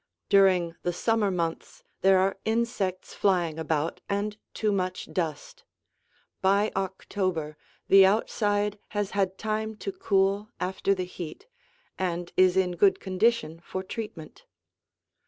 During 0.29 0.73
the 0.81 0.93
summer 0.93 1.29
months 1.29 1.83
there 2.01 2.17
are 2.17 2.39
insects 2.43 3.13
flying 3.13 3.59
about 3.59 4.01
and 4.09 4.35
too 4.55 4.71
much 4.71 5.13
dust. 5.13 5.63
By 6.41 6.71
October 6.75 7.55
the 7.87 8.03
outside 8.03 8.79
has 8.97 9.11
had 9.11 9.37
time 9.37 9.75
to 9.77 9.91
cool 9.91 10.49
after 10.59 10.95
the 10.95 11.05
heat 11.05 11.45
and 11.99 12.33
is 12.35 12.57
in 12.57 12.71
good 12.77 12.99
condition 12.99 13.59
for 13.63 13.83
treatment. 13.83 14.45